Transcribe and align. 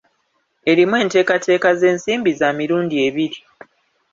Erimu 0.71 0.95
enteekateeka 1.03 1.69
z'ensimbi 1.79 2.31
za 2.39 2.49
mirundi 2.57 2.95
ebiri. 3.07 3.39